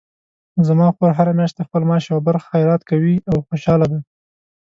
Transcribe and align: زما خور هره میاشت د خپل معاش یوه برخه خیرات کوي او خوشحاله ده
زما 0.67 0.87
خور 0.95 1.11
هره 1.17 1.33
میاشت 1.37 1.55
د 1.57 1.61
خپل 1.67 1.81
معاش 1.89 2.03
یوه 2.11 2.21
برخه 2.27 2.47
خیرات 2.53 2.81
کوي 2.89 3.15
او 3.29 3.35
خوشحاله 3.47 3.85
ده 3.91 3.99